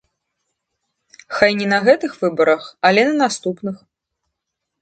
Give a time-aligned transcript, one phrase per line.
[1.35, 3.75] Хай не на гэтых выбарах, але на наступных.